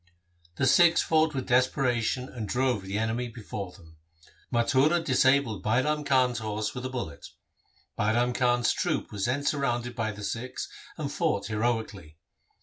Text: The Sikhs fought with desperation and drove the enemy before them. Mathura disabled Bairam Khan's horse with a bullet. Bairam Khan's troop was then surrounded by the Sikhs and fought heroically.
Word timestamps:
The 0.55 0.65
Sikhs 0.65 1.03
fought 1.03 1.35
with 1.35 1.45
desperation 1.47 2.27
and 2.27 2.49
drove 2.49 2.81
the 2.81 2.97
enemy 2.97 3.27
before 3.27 3.71
them. 3.71 3.97
Mathura 4.51 4.99
disabled 4.99 5.61
Bairam 5.63 6.03
Khan's 6.03 6.39
horse 6.39 6.73
with 6.73 6.87
a 6.87 6.89
bullet. 6.89 7.27
Bairam 7.99 8.33
Khan's 8.33 8.73
troop 8.73 9.11
was 9.11 9.25
then 9.25 9.43
surrounded 9.43 9.95
by 9.95 10.11
the 10.11 10.23
Sikhs 10.23 10.67
and 10.97 11.11
fought 11.11 11.45
heroically. 11.49 12.17